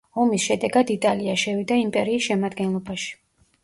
ომის 0.21 0.45
შედეგად 0.49 0.93
იტალია 0.95 1.37
შევიდა 1.43 1.81
იმპერიის 1.85 2.29
შემადგენლობაში. 2.31 3.19